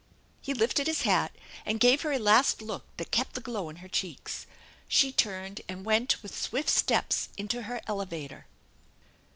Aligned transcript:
He 0.41 0.55
lifted 0.55 0.87
his 0.87 1.03
hat 1.03 1.31
and 1.63 1.79
gave 1.79 2.01
her 2.01 2.11
a 2.11 2.17
last 2.17 2.59
look 2.63 2.85
that 2.97 3.11
kept 3.11 3.33
the 3.33 3.39
glow 3.39 3.69
in 3.69 3.75
her 3.85 3.87
cheeks. 3.87 4.47
She 4.87 5.11
turned 5.11 5.61
and 5.69 5.85
went 5.85 6.23
with 6.23 6.35
swift 6.35 6.71
steps 6.71 7.29
in 7.37 7.47
to 7.49 7.61
her 7.69 7.81
elevator. 7.85 8.47